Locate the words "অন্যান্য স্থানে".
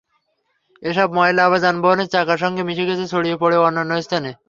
3.59-4.31